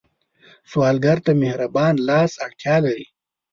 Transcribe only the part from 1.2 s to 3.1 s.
ته د مهربان لاس اړتیا لري